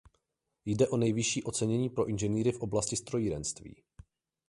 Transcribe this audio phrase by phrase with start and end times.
[0.65, 3.83] Jde o nejvyšší ocenění pro inženýry v oblasti strojírenství.